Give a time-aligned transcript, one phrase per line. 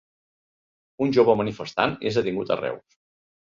[1.07, 3.01] Un jove manifestant és detingut a Reus